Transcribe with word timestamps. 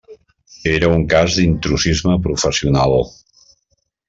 Era 0.75 0.87
un 0.93 1.03
cas 1.11 1.35
d'intrusisme 1.39 2.17
professional. 2.27 2.99